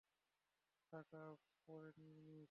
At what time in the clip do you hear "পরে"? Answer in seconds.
1.67-1.89